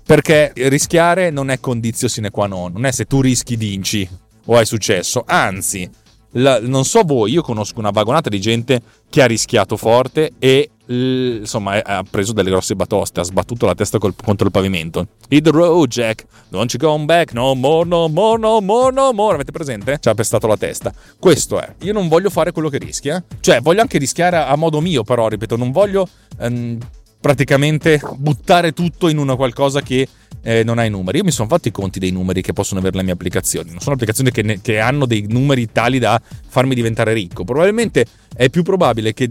Perché 0.05 0.51
rischiare 0.53 1.31
non 1.31 1.49
è 1.49 1.59
condizio 1.59 2.07
sine 2.07 2.29
qua 2.29 2.45
non, 2.45 2.73
non 2.73 2.85
è 2.85 2.91
se 2.91 3.05
tu 3.05 3.21
rischi 3.21 3.55
vinci 3.55 4.07
o 4.45 4.55
hai 4.55 4.67
successo, 4.67 5.23
anzi, 5.25 5.89
la, 6.33 6.61
non 6.61 6.85
so 6.85 7.01
voi, 7.01 7.31
io 7.31 7.41
conosco 7.41 7.79
una 7.79 7.89
vagonata 7.89 8.29
di 8.29 8.39
gente 8.39 8.81
che 9.09 9.23
ha 9.23 9.25
rischiato 9.25 9.77
forte 9.77 10.33
e 10.37 10.69
insomma 10.87 11.81
ha 11.83 12.03
preso 12.09 12.33
delle 12.33 12.49
grosse 12.49 12.75
batoste, 12.75 13.19
ha 13.19 13.23
sbattuto 13.23 13.65
la 13.65 13.75
testa 13.75 13.97
col, 13.97 14.13
contro 14.15 14.45
il 14.45 14.51
pavimento. 14.51 15.07
Hit 15.29 15.43
the 15.43 15.51
road, 15.51 15.89
Jack. 15.89 16.25
Don't 16.49 16.71
you 16.71 16.81
come 16.81 17.05
back. 17.05 17.33
No 17.33 17.53
more, 17.55 17.87
no 17.87 18.07
more, 18.07 18.39
no 18.39 18.61
more, 18.61 18.93
no 18.93 19.11
more. 19.11 19.35
Avete 19.35 19.51
presente? 19.51 19.97
Ci 19.99 20.09
ha 20.09 20.13
pestato 20.13 20.47
la 20.47 20.57
testa. 20.57 20.93
Questo 21.19 21.59
è. 21.59 21.75
Io 21.81 21.93
non 21.93 22.07
voglio 22.07 22.29
fare 22.29 22.51
quello 22.51 22.69
che 22.69 22.77
rischia. 22.77 23.23
Cioè, 23.39 23.61
voglio 23.61 23.81
anche 23.81 23.97
rischiare 23.97 24.37
a, 24.37 24.47
a 24.47 24.55
modo 24.55 24.79
mio, 24.81 25.03
però, 25.03 25.27
ripeto, 25.27 25.57
non 25.57 25.71
voglio 25.71 26.07
ehm, 26.39 26.77
praticamente 27.19 28.01
buttare 28.15 28.71
tutto 28.71 29.09
in 29.09 29.17
una 29.17 29.35
qualcosa 29.35 29.81
che 29.81 30.07
eh, 30.41 30.63
non 30.63 30.77
ha 30.77 30.85
i 30.85 30.89
numeri. 30.89 31.17
Io 31.17 31.23
mi 31.25 31.31
sono 31.31 31.49
fatto 31.49 31.67
i 31.67 31.71
conti 31.71 31.99
dei 31.99 32.11
numeri 32.11 32.41
che 32.41 32.53
possono 32.53 32.79
avere 32.79 32.95
le 32.95 33.03
mie 33.03 33.13
applicazioni. 33.13 33.71
Non 33.71 33.79
sono 33.79 33.95
applicazioni 33.95 34.31
che, 34.31 34.43
ne, 34.43 34.61
che 34.61 34.79
hanno 34.79 35.05
dei 35.05 35.25
numeri 35.27 35.69
tali 35.71 35.99
da 35.99 36.21
farmi 36.47 36.73
diventare 36.73 37.11
ricco. 37.13 37.43
Probabilmente 37.43 38.05
è 38.33 38.49
più 38.49 38.63
probabile 38.63 39.13
che 39.13 39.27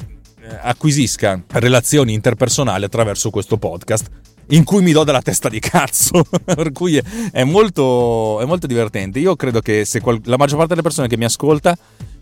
acquisisca 0.60 1.42
relazioni 1.48 2.12
interpersonali 2.12 2.84
attraverso 2.84 3.30
questo 3.30 3.56
podcast 3.56 4.10
in 4.50 4.64
cui 4.64 4.82
mi 4.82 4.92
do 4.92 5.04
della 5.04 5.22
testa 5.22 5.48
di 5.48 5.58
cazzo. 5.58 6.24
per 6.44 6.72
cui 6.72 7.00
è 7.32 7.44
molto, 7.44 8.40
è 8.40 8.44
molto 8.44 8.66
divertente. 8.66 9.18
Io 9.18 9.34
credo 9.36 9.60
che 9.60 9.84
se 9.84 10.00
qual- 10.00 10.20
la 10.24 10.36
maggior 10.36 10.58
parte 10.58 10.74
delle 10.74 10.82
persone 10.82 11.08
che 11.08 11.16
mi 11.16 11.24
ascolta 11.24 11.76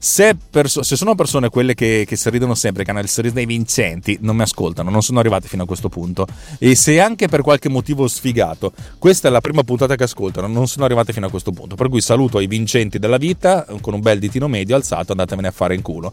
se, 0.05 0.37
perso- 0.51 0.83
se, 0.83 0.97
sono 0.97 1.15
persone 1.15 1.49
quelle 1.49 1.73
che, 1.73 2.05
che 2.07 2.15
sorridono 2.15 2.55
sempre, 2.55 2.85
che 2.85 2.91
hanno 2.91 3.01
il 3.01 3.09
sorriso 3.09 3.33
dei 3.33 3.47
vincenti, 3.47 4.19
non 4.21 4.37
mi 4.37 4.43
ascoltano, 4.43 4.91
non 4.91 5.03
sono 5.03 5.19
arrivati 5.19 5.49
fino 5.49 5.63
a 5.63 5.67
questo 5.67 5.89
punto. 5.89 6.27
E 6.59 6.75
se 6.75 7.01
anche 7.01 7.27
per 7.27 7.41
qualche 7.41 7.71
motivo 7.71 8.07
sfigato, 8.07 8.73
questa 8.99 9.29
è 9.29 9.31
la 9.31 9.41
prima 9.41 9.63
puntata 9.63 9.97
che 9.97 10.03
ascoltano, 10.03 10.47
non 10.47 10.69
sono 10.69 10.85
arrivati 10.85 11.15
fino 11.15 11.25
a 11.25 11.31
questo 11.31 11.53
punto. 11.53 11.75
Per 11.75 11.89
cui 11.89 12.03
saluto 12.03 12.39
i 12.41 12.47
vincenti 12.47 12.99
della 12.99 13.17
vita 13.17 13.67
con 13.81 13.95
un 13.95 14.01
bel 14.03 14.19
ditino 14.19 14.47
medio 14.47 14.77
alzato, 14.77 15.13
andatevene 15.13 15.49
a 15.49 15.53
fare 15.53 15.75
in 15.75 15.81
culo. 15.81 16.13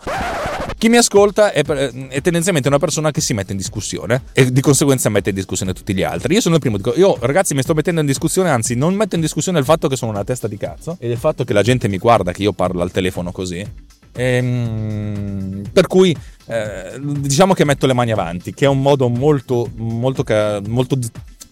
Chi 0.82 0.90
mi 0.90 0.98
ascolta 0.98 1.52
è, 1.52 1.64
è, 1.64 2.22
tendenzialmente 2.22 2.68
una 2.68 2.80
persona 2.80 3.12
che 3.12 3.22
si 3.22 3.36
mette 3.36 3.52
in 3.52 3.58
discussione 3.58 4.24
e 4.34 4.52
di 4.52 4.62
conseguenza 4.62 5.10
mette 5.10 5.30
in 5.30 5.36
discussione 5.36 5.74
tutti 5.74 5.94
gli 5.94 6.02
altri. 6.02 6.34
Io 6.34 6.42
sono 6.42 6.56
il 6.56 6.62
primo, 6.62 6.78
dico, 6.78 6.94
io 6.96 7.18
ragazzi 7.20 7.54
mi 7.54 7.62
sto 7.62 7.76
mettendo 7.76 8.00
in 8.00 8.08
discussione, 8.08 8.50
anzi 8.50 8.74
non 8.74 8.96
metto 8.96 9.14
in 9.14 9.22
discussione 9.22 9.60
il 9.60 9.66
fatto 9.66 9.88
che 9.88 9.96
sono 9.96 10.10
una 10.10 10.24
testa 10.24 10.48
di 10.48 10.58
cazzo 10.58 10.98
e 11.00 11.12
il 11.12 11.18
fatto 11.18 11.44
che 11.44 11.54
la 11.54 11.62
gente 11.62 11.88
mi 11.88 12.00
guarda, 12.00 12.32
che 12.32 12.42
io 12.42 12.54
parlo 12.54 12.82
al 12.82 12.90
telefono 12.90 13.32
così. 13.32 13.64
Ehm, 14.14 15.64
per 15.72 15.88
cui 15.88 16.16
eh, 16.48 17.00
diciamo 17.00 17.54
che 17.54 17.66
metto 17.66 17.88
le 17.88 17.94
mani 17.94 18.12
avanti, 18.12 18.54
che 18.54 18.66
è 18.66 18.68
un 18.68 18.82
modo 18.82 19.08
molto, 19.08 19.70
molto, 19.76 20.24
molto, 20.68 20.98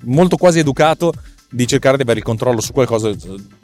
molto 0.02 0.38
quasi 0.38 0.60
educato 0.60 1.14
di 1.52 1.66
cercare 1.66 1.96
di 1.96 2.04
avere 2.04 2.20
il 2.20 2.26
controllo 2.26 2.62
su 2.62 2.72
qualcosa 2.74 3.12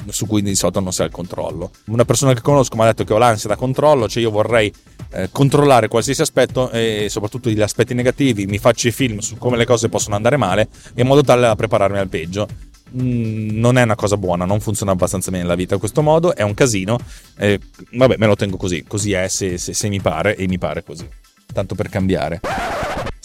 su 0.07 0.25
cui 0.25 0.41
di 0.41 0.55
solito 0.55 0.79
non 0.79 0.91
si 0.91 1.01
ha 1.01 1.05
il 1.05 1.11
controllo. 1.11 1.71
Una 1.85 2.05
persona 2.05 2.33
che 2.33 2.41
conosco 2.41 2.75
mi 2.75 2.81
ha 2.81 2.85
detto 2.85 3.03
che 3.03 3.13
ho 3.13 3.17
l'ansia 3.17 3.49
da 3.49 3.55
controllo, 3.55 4.07
cioè 4.07 4.23
io 4.23 4.31
vorrei 4.31 4.73
eh, 5.11 5.29
controllare 5.31 5.87
qualsiasi 5.87 6.21
aspetto 6.21 6.71
e 6.71 7.07
soprattutto 7.09 7.49
gli 7.49 7.61
aspetti 7.61 7.93
negativi, 7.93 8.47
mi 8.47 8.57
faccio 8.57 8.87
i 8.87 8.91
film 8.91 9.19
su 9.19 9.37
come 9.37 9.57
le 9.57 9.65
cose 9.65 9.89
possono 9.89 10.15
andare 10.15 10.37
male 10.37 10.67
in 10.95 11.05
modo 11.05 11.21
tale 11.21 11.41
da 11.41 11.55
prepararmi 11.55 11.97
al 11.97 12.09
peggio. 12.09 12.47
Mm, 12.93 13.57
non 13.59 13.77
è 13.77 13.81
una 13.81 13.95
cosa 13.95 14.17
buona, 14.17 14.45
non 14.45 14.59
funziona 14.59 14.91
abbastanza 14.91 15.31
bene 15.31 15.43
la 15.43 15.55
vita 15.55 15.73
in 15.73 15.79
questo 15.79 16.01
modo, 16.01 16.35
è 16.35 16.43
un 16.43 16.53
casino. 16.53 16.97
Eh, 17.37 17.59
vabbè, 17.91 18.15
me 18.17 18.27
lo 18.27 18.35
tengo 18.35 18.57
così, 18.57 18.83
così 18.87 19.13
è 19.13 19.27
se, 19.27 19.57
se, 19.57 19.73
se 19.73 19.89
mi 19.89 19.99
pare 19.99 20.35
e 20.35 20.47
mi 20.47 20.57
pare 20.57 20.83
così. 20.83 21.07
Tanto 21.51 21.75
per 21.75 21.89
cambiare. 21.89 22.41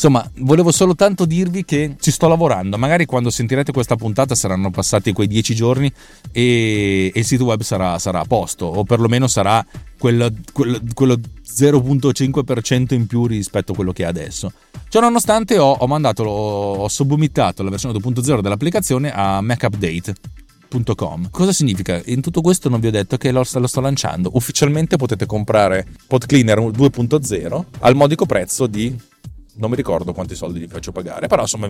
Insomma, 0.02 0.26
volevo 0.38 0.72
solo 0.72 0.94
tanto 0.94 1.26
dirvi 1.26 1.62
che 1.62 1.96
ci 2.00 2.10
sto 2.10 2.26
lavorando. 2.26 2.78
Magari 2.78 3.04
quando 3.04 3.28
sentirete 3.28 3.70
questa 3.70 3.96
puntata 3.96 4.34
saranno 4.34 4.70
passati 4.70 5.12
quei 5.12 5.26
dieci 5.26 5.54
giorni 5.54 5.92
e, 6.32 7.12
e 7.14 7.18
il 7.18 7.24
sito 7.26 7.44
web 7.44 7.60
sarà, 7.60 7.98
sarà, 7.98 8.20
a 8.20 8.24
posto, 8.24 8.64
o 8.64 8.82
perlomeno 8.84 9.26
sarà 9.26 9.62
quello, 9.98 10.32
quello, 10.54 10.80
quello 10.94 11.16
0.5% 11.46 12.94
in 12.94 13.06
più 13.06 13.26
rispetto 13.26 13.72
a 13.72 13.74
quello 13.74 13.92
che 13.92 14.04
è 14.04 14.06
adesso. 14.06 14.50
Ciononostante 14.88 15.58
ho, 15.58 15.70
ho 15.70 15.86
mandato, 15.86 16.22
ho 16.22 16.88
subumittato 16.88 17.62
la 17.62 17.68
versione 17.68 17.98
2.0 17.98 18.40
dell'applicazione 18.40 19.12
a 19.12 19.42
MacUpdate.com. 19.42 21.28
Cosa 21.28 21.52
significa? 21.52 22.00
In 22.06 22.22
tutto 22.22 22.40
questo 22.40 22.70
non 22.70 22.80
vi 22.80 22.86
ho 22.86 22.90
detto 22.90 23.18
che 23.18 23.30
lo, 23.32 23.44
lo 23.52 23.66
sto 23.66 23.80
lanciando. 23.82 24.30
Ufficialmente 24.32 24.96
potete 24.96 25.26
comprare 25.26 25.86
PodCleaner 26.06 26.58
2.0 26.58 27.64
al 27.80 27.94
modico 27.94 28.24
prezzo 28.24 28.66
di 28.66 29.08
non 29.54 29.70
mi 29.70 29.76
ricordo 29.76 30.12
quanti 30.12 30.34
soldi 30.34 30.60
gli 30.60 30.68
faccio 30.68 30.92
pagare, 30.92 31.26
però 31.26 31.42
insomma 31.42 31.68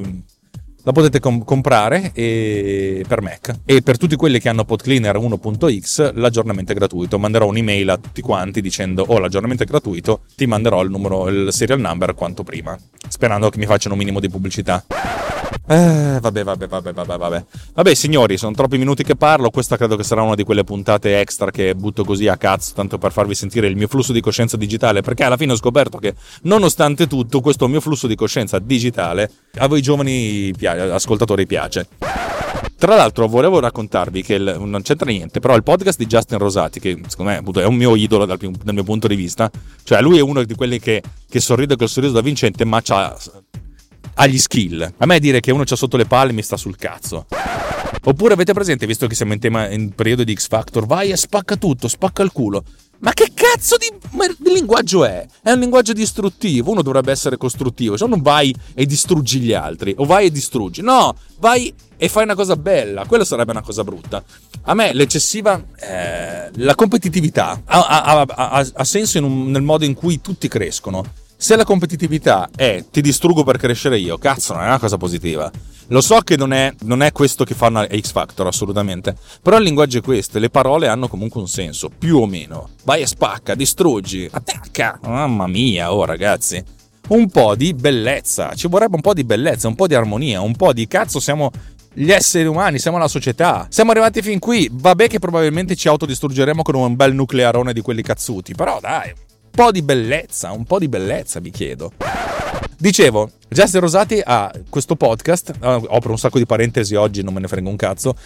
la 0.82 0.92
potete 0.92 1.20
com- 1.20 1.44
comprare 1.44 2.10
e- 2.14 3.04
per 3.06 3.20
Mac 3.20 3.58
e 3.64 3.82
per 3.82 3.98
tutti 3.98 4.16
quelli 4.16 4.38
che 4.40 4.48
hanno 4.48 4.64
PodCleaner 4.64 5.16
1.x 5.16 6.14
l'aggiornamento 6.14 6.72
è 6.72 6.74
gratuito 6.74 7.18
manderò 7.18 7.46
un'email 7.46 7.90
a 7.90 7.96
tutti 7.96 8.20
quanti 8.22 8.60
dicendo 8.60 9.04
oh 9.06 9.18
l'aggiornamento 9.18 9.62
è 9.62 9.66
gratuito 9.66 10.22
ti 10.36 10.46
manderò 10.46 10.82
il 10.82 10.90
numero 10.90 11.28
il 11.28 11.52
serial 11.52 11.80
number 11.80 12.14
quanto 12.14 12.42
prima 12.42 12.78
sperando 13.08 13.50
che 13.50 13.58
mi 13.58 13.66
facciano 13.66 13.94
un 13.94 14.00
minimo 14.00 14.20
di 14.20 14.28
pubblicità 14.28 14.84
eh, 15.70 16.18
vabbè, 16.20 16.42
vabbè, 16.42 16.66
vabbè, 16.66 16.92
vabbè, 16.92 17.16
vabbè. 17.16 17.44
Vabbè, 17.74 17.94
signori, 17.94 18.36
sono 18.36 18.54
troppi 18.54 18.76
minuti 18.76 19.04
che 19.04 19.14
parlo. 19.14 19.50
Questa 19.50 19.76
credo 19.76 19.94
che 19.94 20.02
sarà 20.02 20.22
una 20.22 20.34
di 20.34 20.42
quelle 20.42 20.64
puntate 20.64 21.20
extra 21.20 21.52
che 21.52 21.76
butto 21.76 22.02
così 22.02 22.26
a 22.26 22.36
cazzo, 22.36 22.72
tanto 22.74 22.98
per 22.98 23.12
farvi 23.12 23.36
sentire 23.36 23.68
il 23.68 23.76
mio 23.76 23.86
flusso 23.86 24.12
di 24.12 24.20
coscienza 24.20 24.56
digitale. 24.56 25.00
Perché 25.00 25.22
alla 25.22 25.36
fine 25.36 25.52
ho 25.52 25.56
scoperto 25.56 25.98
che, 25.98 26.14
nonostante 26.42 27.06
tutto, 27.06 27.40
questo 27.40 27.68
mio 27.68 27.80
flusso 27.80 28.08
di 28.08 28.16
coscienza 28.16 28.58
digitale 28.58 29.30
a 29.58 29.68
voi 29.68 29.80
giovani 29.80 30.50
ascoltatori 30.70 31.46
piace. 31.46 31.88
Tra 32.76 32.96
l'altro, 32.96 33.28
volevo 33.28 33.60
raccontarvi 33.60 34.22
che 34.22 34.34
il, 34.34 34.56
non 34.58 34.80
c'entra 34.80 35.10
niente, 35.10 35.38
però 35.38 35.54
il 35.54 35.62
podcast 35.62 35.98
di 35.98 36.06
Justin 36.06 36.38
Rosati, 36.38 36.80
che 36.80 36.98
secondo 37.08 37.30
me 37.30 37.62
è 37.62 37.66
un 37.66 37.74
mio 37.74 37.94
idolo 37.94 38.24
dal, 38.24 38.38
dal, 38.38 38.72
mio 38.74 38.84
punto 38.84 39.06
di 39.06 39.16
vista, 39.16 39.50
cioè 39.84 40.00
lui 40.00 40.16
è 40.16 40.22
uno 40.22 40.42
di 40.44 40.54
quelli 40.54 40.78
che, 40.78 41.02
che 41.28 41.40
sorride 41.40 41.76
col 41.76 41.90
sorriso 41.90 42.14
da 42.14 42.22
vincente, 42.22 42.64
ma 42.64 42.82
ha 44.14 44.26
gli 44.26 44.38
skill. 44.38 44.94
A 44.96 45.04
me 45.04 45.18
dire 45.18 45.40
che 45.40 45.52
uno 45.52 45.64
c'ha 45.64 45.76
sotto 45.76 45.98
le 45.98 46.06
palle 46.06 46.32
mi 46.32 46.42
sta 46.42 46.56
sul 46.56 46.76
cazzo. 46.76 47.26
Oppure 48.04 48.32
avete 48.32 48.54
presente, 48.54 48.86
visto 48.86 49.06
che 49.06 49.14
siamo 49.14 49.34
in 49.34 49.40
tema 49.40 49.68
in 49.68 49.90
periodo 49.94 50.24
di 50.24 50.34
X 50.34 50.48
Factor, 50.48 50.86
vai 50.86 51.10
e 51.10 51.16
spacca 51.16 51.56
tutto, 51.56 51.86
spacca 51.86 52.22
il 52.22 52.32
culo. 52.32 52.64
Ma 53.00 53.12
che 53.12 53.30
cazzo 53.32 53.76
di, 53.78 53.90
di, 54.38 54.52
linguaggio 54.52 55.04
è? 55.06 55.26
È 55.42 55.52
un 55.52 55.58
linguaggio 55.58 55.94
distruttivo, 55.94 56.70
uno 56.70 56.82
dovrebbe 56.82 57.10
essere 57.10 57.38
costruttivo, 57.38 57.96
cioè 57.96 58.08
non 58.08 58.20
vai 58.20 58.54
e 58.74 58.84
distruggi 58.84 59.40
gli 59.40 59.54
altri, 59.54 59.94
o 59.96 60.04
vai 60.04 60.26
e 60.26 60.30
distruggi, 60.30 60.82
no, 60.82 61.16
vai 61.38 61.72
e 61.96 62.08
fai 62.08 62.24
una 62.24 62.34
cosa 62.34 62.56
bella, 62.56 63.06
quello 63.06 63.24
sarebbe 63.24 63.52
una 63.52 63.62
cosa 63.62 63.84
brutta. 63.84 64.22
A 64.62 64.74
me 64.74 64.92
l'eccessiva, 64.92 65.62
eh, 65.76 66.50
la 66.52 66.74
competitività 66.74 67.62
ha, 67.64 67.86
ha, 67.86 68.20
ha, 68.26 68.66
ha 68.72 68.84
senso 68.84 69.18
un, 69.24 69.50
nel 69.50 69.62
modo 69.62 69.86
in 69.86 69.94
cui 69.94 70.20
tutti 70.20 70.48
crescono. 70.48 71.04
Se 71.42 71.56
la 71.56 71.64
competitività 71.64 72.50
è 72.54 72.84
ti 72.90 73.00
distruggo 73.00 73.44
per 73.44 73.56
crescere 73.56 73.98
io, 73.98 74.18
cazzo, 74.18 74.52
non 74.52 74.64
è 74.64 74.66
una 74.66 74.78
cosa 74.78 74.98
positiva. 74.98 75.50
Lo 75.86 76.02
so 76.02 76.18
che 76.18 76.36
non 76.36 76.52
è, 76.52 76.70
non 76.80 77.00
è 77.00 77.12
questo 77.12 77.44
che 77.44 77.54
fanno 77.54 77.82
X 77.82 78.12
Factor, 78.12 78.46
assolutamente. 78.46 79.16
Però 79.40 79.56
il 79.56 79.62
linguaggio 79.62 79.96
è 79.96 80.02
questo, 80.02 80.38
le 80.38 80.50
parole 80.50 80.86
hanno 80.86 81.08
comunque 81.08 81.40
un 81.40 81.48
senso, 81.48 81.88
più 81.88 82.18
o 82.18 82.26
meno. 82.26 82.68
Vai 82.84 83.00
e 83.00 83.06
spacca, 83.06 83.54
distruggi, 83.54 84.28
attacca. 84.30 85.00
Mamma 85.02 85.46
mia, 85.46 85.94
oh 85.94 86.04
ragazzi. 86.04 86.62
Un 87.08 87.30
po' 87.30 87.54
di 87.54 87.72
bellezza, 87.72 88.52
ci 88.54 88.68
vorrebbe 88.68 88.96
un 88.96 89.00
po' 89.00 89.14
di 89.14 89.24
bellezza, 89.24 89.66
un 89.66 89.76
po' 89.76 89.86
di 89.86 89.94
armonia, 89.94 90.42
un 90.42 90.54
po' 90.54 90.74
di 90.74 90.86
cazzo 90.86 91.20
siamo 91.20 91.50
gli 91.94 92.12
esseri 92.12 92.48
umani, 92.48 92.78
siamo 92.78 92.98
la 92.98 93.08
società. 93.08 93.66
Siamo 93.70 93.92
arrivati 93.92 94.20
fin 94.20 94.38
qui. 94.38 94.68
Vabbè 94.70 95.08
che 95.08 95.18
probabilmente 95.18 95.74
ci 95.74 95.88
autodistruggeremo 95.88 96.60
con 96.60 96.74
un 96.74 96.96
bel 96.96 97.14
nuclearone 97.14 97.72
di 97.72 97.80
quelli 97.80 98.02
cazzuti, 98.02 98.52
però 98.52 98.78
dai, 98.78 99.10
po' 99.50 99.70
di 99.70 99.82
bellezza, 99.82 100.52
un 100.52 100.64
po' 100.64 100.78
di 100.78 100.88
bellezza 100.88 101.40
vi 101.40 101.50
chiedo. 101.50 101.92
Dicevo, 102.80 103.30
Justin 103.46 103.80
Rosati 103.80 104.22
ha 104.24 104.50
questo 104.70 104.96
podcast, 104.96 105.52
apro 105.60 106.12
un 106.12 106.18
sacco 106.18 106.38
di 106.38 106.46
parentesi 106.46 106.94
oggi, 106.94 107.22
non 107.22 107.34
me 107.34 107.40
ne 107.40 107.46
frega 107.46 107.68
un 107.68 107.76
cazzo, 107.76 108.16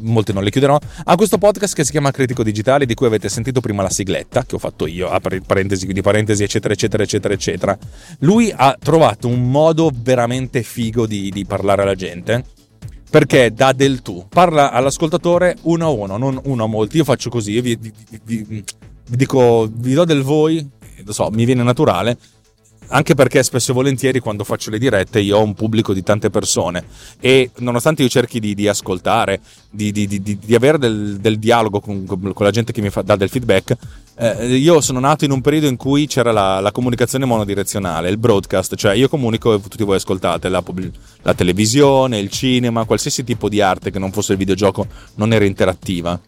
molte 0.00 0.32
non 0.32 0.42
le 0.42 0.50
chiuderò, 0.50 0.78
ha 1.04 1.14
questo 1.14 1.36
podcast 1.36 1.74
che 1.74 1.84
si 1.84 1.90
chiama 1.90 2.10
Critico 2.10 2.42
Digitale, 2.42 2.86
di 2.86 2.94
cui 2.94 3.06
avete 3.06 3.28
sentito 3.28 3.60
prima 3.60 3.82
la 3.82 3.90
sigletta, 3.90 4.46
che 4.46 4.54
ho 4.54 4.58
fatto 4.58 4.86
io, 4.86 5.10
a 5.10 5.20
parentesi, 5.20 5.86
di 5.86 6.00
parentesi, 6.00 6.42
eccetera, 6.42 6.72
eccetera, 6.72 7.02
eccetera, 7.02 7.34
eccetera. 7.34 7.78
Lui 8.20 8.50
ha 8.56 8.74
trovato 8.80 9.28
un 9.28 9.50
modo 9.50 9.90
veramente 9.94 10.62
figo 10.62 11.06
di, 11.06 11.28
di 11.30 11.44
parlare 11.44 11.82
alla 11.82 11.94
gente, 11.94 12.44
perché 13.10 13.52
dà 13.52 13.72
del 13.72 14.00
tu, 14.00 14.24
parla 14.26 14.70
all'ascoltatore 14.70 15.56
uno 15.64 15.84
a 15.84 15.90
uno, 15.90 16.16
non 16.16 16.40
uno 16.44 16.64
a 16.64 16.66
molti, 16.66 16.96
io 16.96 17.04
faccio 17.04 17.28
così, 17.28 17.52
io 17.52 17.60
vi, 17.60 17.76
vi, 17.76 17.92
vi, 18.24 18.42
vi 18.42 18.64
dico, 19.16 19.68
vi 19.70 19.94
do 19.94 20.04
del 20.04 20.22
voi, 20.22 20.66
lo 21.04 21.12
so, 21.12 21.30
mi 21.30 21.44
viene 21.44 21.62
naturale, 21.62 22.18
anche 22.88 23.14
perché 23.14 23.42
spesso 23.42 23.72
e 23.72 23.74
volentieri 23.74 24.20
quando 24.20 24.44
faccio 24.44 24.70
le 24.70 24.78
dirette 24.78 25.20
io 25.20 25.38
ho 25.38 25.42
un 25.42 25.54
pubblico 25.54 25.92
di 25.92 26.02
tante 26.02 26.30
persone 26.30 26.84
e 27.20 27.50
nonostante 27.58 28.02
io 28.02 28.08
cerchi 28.08 28.40
di, 28.40 28.54
di 28.54 28.68
ascoltare, 28.68 29.40
di, 29.70 29.92
di, 29.92 30.06
di 30.08 30.54
avere 30.54 30.78
del, 30.78 31.18
del 31.20 31.38
dialogo 31.38 31.80
con, 31.80 32.06
con, 32.06 32.32
la 32.38 32.50
gente 32.50 32.72
che 32.72 32.80
mi 32.80 32.90
fa, 32.90 33.02
dà 33.02 33.16
del 33.16 33.28
feedback, 33.28 33.76
eh, 34.16 34.46
io 34.56 34.80
sono 34.80 35.00
nato 35.00 35.24
in 35.24 35.32
un 35.32 35.40
periodo 35.40 35.66
in 35.66 35.76
cui 35.76 36.06
c'era 36.06 36.32
la, 36.32 36.60
la, 36.60 36.72
comunicazione 36.72 37.24
monodirezionale, 37.24 38.08
il 38.08 38.16
broadcast, 38.18 38.74
cioè 38.74 38.94
io 38.94 39.08
comunico 39.08 39.54
e 39.54 39.60
tutti 39.60 39.84
voi 39.84 39.96
ascoltate, 39.96 40.48
la, 40.48 40.62
la 41.22 41.34
televisione, 41.34 42.18
il 42.18 42.30
cinema, 42.30 42.84
qualsiasi 42.84 43.22
tipo 43.22 43.48
di 43.48 43.60
arte 43.60 43.90
che 43.90 43.98
non 43.98 44.12
fosse 44.12 44.32
il 44.32 44.38
videogioco 44.38 44.86
non 45.16 45.32
era 45.32 45.44
interattiva 45.44 46.18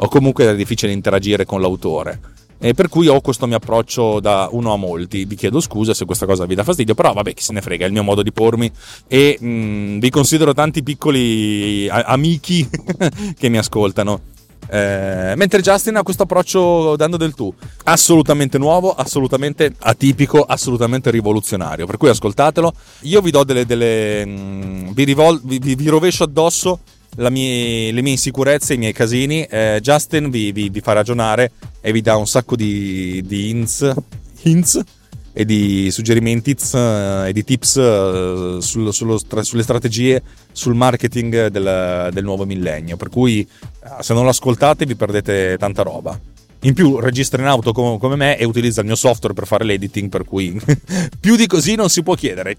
o 0.00 0.08
comunque 0.08 0.44
era 0.44 0.54
difficile 0.54 0.92
interagire 0.92 1.44
con 1.44 1.60
l'autore. 1.60 2.36
E 2.60 2.74
per 2.74 2.88
cui 2.88 3.06
ho 3.06 3.20
questo 3.20 3.46
mio 3.46 3.56
approccio 3.56 4.18
da 4.18 4.48
uno 4.50 4.72
a 4.72 4.76
molti. 4.76 5.24
Vi 5.24 5.36
chiedo 5.36 5.60
scusa 5.60 5.94
se 5.94 6.04
questa 6.04 6.26
cosa 6.26 6.44
vi 6.44 6.56
dà 6.56 6.64
fastidio, 6.64 6.94
però 6.94 7.12
vabbè, 7.12 7.32
chi 7.32 7.42
se 7.42 7.52
ne 7.52 7.62
frega, 7.62 7.84
è 7.84 7.86
il 7.86 7.92
mio 7.92 8.02
modo 8.02 8.22
di 8.22 8.32
pormi. 8.32 8.70
E 9.06 9.38
mh, 9.40 9.48
mm, 9.48 9.98
vi 10.00 10.10
considero 10.10 10.52
tanti 10.54 10.82
piccoli 10.82 11.88
amici 11.88 12.68
che 13.38 13.48
mi 13.48 13.58
ascoltano. 13.58 14.20
Eh, 14.70 15.34
mentre 15.36 15.62
Justin 15.62 15.96
ha 15.96 16.02
questo 16.02 16.24
approccio 16.24 16.94
dando 16.96 17.16
del 17.16 17.32
tu, 17.32 17.52
assolutamente 17.84 18.58
nuovo, 18.58 18.92
assolutamente 18.92 19.74
atipico, 19.78 20.42
assolutamente 20.42 21.12
rivoluzionario. 21.12 21.86
Per 21.86 21.96
cui 21.96 22.08
ascoltatelo. 22.08 22.72
Io 23.02 23.20
vi 23.20 23.30
do 23.30 23.44
delle. 23.44 23.66
delle 23.66 24.26
mh, 24.26 24.30
mm, 24.30 24.90
vi, 24.90 25.04
rivol- 25.04 25.40
vi, 25.44 25.58
vi, 25.60 25.76
vi 25.76 25.86
rovescio 25.86 26.24
addosso 26.24 26.80
mie, 27.30 27.92
le 27.92 28.00
mie 28.00 28.12
insicurezze, 28.12 28.74
i 28.74 28.78
miei 28.78 28.92
casini. 28.92 29.42
Eh, 29.42 29.80
Justin 29.82 30.30
vi, 30.30 30.52
vi, 30.52 30.68
vi, 30.68 30.80
fa 30.80 30.92
ragionare 30.92 31.52
e 31.80 31.92
vi 31.92 32.00
dà 32.00 32.16
un 32.16 32.26
sacco 32.26 32.56
di, 32.56 33.22
di 33.26 33.50
hints, 33.50 33.92
hints 34.42 34.80
e 35.32 35.44
di 35.44 35.88
suggerimenti 35.92 36.56
uh, 36.72 37.26
e 37.26 37.30
di 37.32 37.44
tips 37.44 37.74
uh, 37.76 38.58
sul, 38.60 38.92
sullo, 38.92 39.18
sulle 39.42 39.62
strategie, 39.62 40.20
sul 40.50 40.74
marketing 40.74 41.46
del, 41.46 42.10
del, 42.12 42.24
nuovo 42.24 42.44
millennio. 42.44 42.96
Per 42.96 43.08
cui 43.08 43.46
uh, 43.84 44.02
se 44.02 44.14
non 44.14 44.24
lo 44.24 44.30
ascoltate 44.30 44.84
vi 44.84 44.96
perdete 44.96 45.56
tanta 45.58 45.82
roba. 45.82 46.18
In 46.62 46.74
più 46.74 46.98
registra 46.98 47.40
in 47.40 47.46
auto 47.46 47.70
come 47.72 48.16
me 48.16 48.36
e 48.36 48.44
utilizza 48.44 48.80
il 48.80 48.86
mio 48.86 48.96
software 48.96 49.32
per 49.32 49.46
fare 49.46 49.64
l'editing, 49.64 50.08
per 50.08 50.24
cui 50.24 50.60
più 51.20 51.36
di 51.36 51.46
così 51.46 51.76
non 51.76 51.88
si 51.88 52.02
può 52.02 52.14
chiedere. 52.14 52.56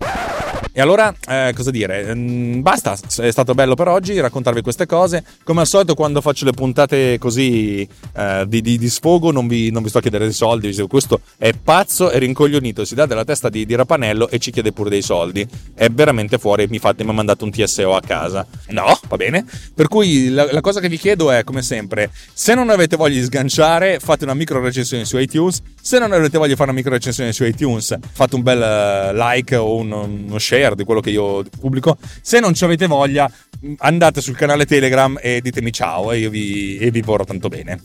E 0.72 0.82
allora, 0.82 1.14
eh, 1.28 1.52
cosa 1.56 1.72
dire? 1.72 2.14
Mm, 2.14 2.62
basta, 2.62 2.98
è 3.18 3.32
stato 3.32 3.54
bello 3.54 3.76
per 3.76 3.88
oggi 3.88 4.20
raccontarvi 4.20 4.62
queste 4.62 4.86
cose. 4.86 5.24
Come 5.44 5.62
al 5.62 5.68
solito, 5.68 5.96
quando 5.96 6.22
faccio 6.22 6.46
le 6.46 6.52
puntate 6.52 7.18
così 7.18 7.88
eh, 8.16 8.46
di, 8.48 8.62
di, 8.62 8.78
di, 8.78 8.90
sfogo, 8.90 9.32
non 9.32 9.48
vi, 9.48 9.72
non 9.72 9.82
vi, 9.82 9.90
sto 9.90 9.98
a 9.98 10.02
chiedere 10.02 10.26
dei 10.26 10.34
soldi. 10.34 10.74
Questo 10.88 11.22
è 11.38 11.54
pazzo 11.54 12.12
e 12.12 12.20
rincoglionito. 12.20 12.86
Si 12.86 12.94
dà 12.94 13.06
della 13.06 13.26
testa 13.26 13.50
di, 13.50 13.66
di, 13.66 13.76
Rapanello 13.76 14.30
e 14.30 14.38
ci 14.40 14.52
chiede 14.52 14.72
pure 14.72 14.90
dei 14.90 15.02
soldi. 15.02 15.46
È 15.74 15.90
veramente 15.90 16.38
fuori. 16.38 16.68
Mi, 16.70 16.78
fate, 16.78 17.04
mi 17.04 17.10
ha 17.10 17.14
mandato 17.14 17.46
un 17.46 17.52
TSO 17.52 17.96
a 17.96 18.02
casa. 18.02 18.46
No, 18.68 19.00
va 19.08 19.18
bene. 19.18 19.46
Per 19.74 19.88
cui 19.88 20.30
la, 20.30 20.48
la 20.52 20.62
cosa 20.62 20.80
che 20.80 20.88
vi 20.88 20.98
chiedo 20.98 21.32
è, 21.32 21.44
come 21.44 21.64
sempre, 21.64 22.12
se 22.34 22.54
non 22.54 22.70
avete 22.70 22.96
voglia 22.96 23.20
di 23.20 23.24
sganciare, 23.24 24.00
fate 24.00 24.24
una 24.24 24.36
micro 24.36 24.62
recensione 24.62 25.04
su 25.04 25.18
iTunes. 25.18 25.62
Se 25.82 25.98
non 25.98 26.12
avete 26.12 26.38
voglia 26.38 26.52
di 26.52 26.56
fare 26.56 26.70
una 26.70 26.78
micro 26.78 26.94
recensione 26.94 27.34
su 27.34 27.44
iTunes, 27.44 27.98
fate 28.12 28.36
un 28.36 28.44
bel 28.44 28.62
eh, 28.62 29.14
like 29.14 29.56
o 29.56 29.76
uno, 29.76 30.04
uno 30.04 30.38
share 30.38 30.49
share 30.50 30.76
di 30.76 30.84
quello 30.84 31.02
che 31.02 31.12
io 31.12 31.44
pubblico. 31.60 31.98
Se 32.22 32.40
non 32.40 32.56
ci 32.56 32.64
avete 32.64 32.88
voglia, 32.88 33.30
andate 33.78 34.22
sul 34.22 34.36
canale 34.36 34.66
Telegram 34.66 35.18
e 35.22 35.42
ditemi 35.42 35.72
ciao 35.72 36.12
e 36.12 36.18
io 36.20 36.32
vi, 36.32 36.78
e 36.78 36.90
vi 36.90 37.02
vorrò 37.02 37.24
tanto 37.24 37.50
bene. 37.50 37.84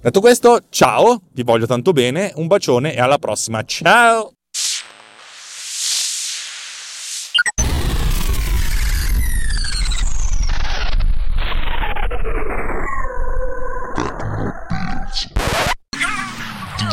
Detto 0.00 0.20
questo, 0.20 0.64
ciao, 0.68 1.22
vi 1.32 1.42
voglio 1.42 1.66
tanto 1.66 1.92
bene, 1.92 2.32
un 2.36 2.48
bacione 2.48 2.94
e 2.94 3.00
alla 3.00 3.18
prossima. 3.18 3.62
Ciao! 3.64 4.32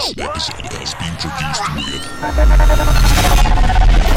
This 0.06 0.18
episode 0.18 0.74
has 0.74 0.94
been 0.96 1.16
produced 1.18 1.64
with 4.00 4.13